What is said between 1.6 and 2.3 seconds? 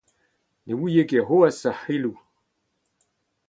ar c’heloù!